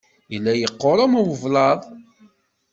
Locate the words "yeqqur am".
0.55-1.13